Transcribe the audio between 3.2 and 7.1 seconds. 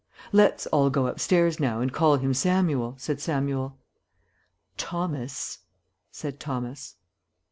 Samuel. "Thomas," said Thomas.